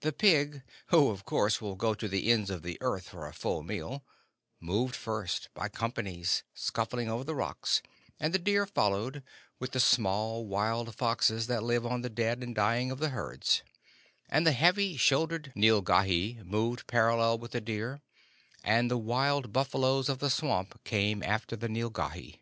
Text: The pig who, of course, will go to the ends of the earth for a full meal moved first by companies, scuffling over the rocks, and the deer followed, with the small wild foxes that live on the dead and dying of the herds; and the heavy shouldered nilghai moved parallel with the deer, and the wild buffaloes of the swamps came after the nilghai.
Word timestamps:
The 0.00 0.14
pig 0.14 0.62
who, 0.86 1.10
of 1.10 1.26
course, 1.26 1.60
will 1.60 1.74
go 1.76 1.92
to 1.92 2.08
the 2.08 2.32
ends 2.32 2.48
of 2.48 2.62
the 2.62 2.78
earth 2.80 3.10
for 3.10 3.26
a 3.28 3.34
full 3.34 3.62
meal 3.62 4.02
moved 4.60 4.96
first 4.96 5.50
by 5.52 5.68
companies, 5.68 6.42
scuffling 6.54 7.10
over 7.10 7.22
the 7.22 7.34
rocks, 7.34 7.82
and 8.18 8.32
the 8.32 8.38
deer 8.38 8.64
followed, 8.64 9.22
with 9.58 9.72
the 9.72 9.78
small 9.80 10.46
wild 10.46 10.94
foxes 10.94 11.48
that 11.48 11.62
live 11.62 11.84
on 11.84 12.00
the 12.00 12.08
dead 12.08 12.42
and 12.42 12.54
dying 12.54 12.90
of 12.90 12.98
the 12.98 13.10
herds; 13.10 13.62
and 14.30 14.46
the 14.46 14.52
heavy 14.52 14.96
shouldered 14.96 15.52
nilghai 15.54 16.42
moved 16.46 16.86
parallel 16.86 17.36
with 17.36 17.50
the 17.50 17.60
deer, 17.60 18.00
and 18.64 18.90
the 18.90 18.96
wild 18.96 19.52
buffaloes 19.52 20.08
of 20.08 20.18
the 20.18 20.30
swamps 20.30 20.78
came 20.84 21.22
after 21.22 21.56
the 21.56 21.68
nilghai. 21.68 22.38